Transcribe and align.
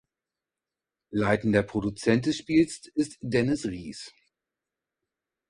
Leitender 1.11 1.61
Produzent 1.61 2.25
des 2.25 2.35
Spiels 2.37 2.87
ist 2.95 3.19
Dennis 3.21 3.65
Ries. 3.67 4.11